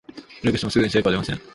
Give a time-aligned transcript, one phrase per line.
[0.43, 1.39] 努力してもすぐに成果は出ません